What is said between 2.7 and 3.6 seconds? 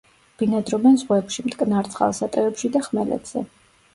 და ხმელეთზე.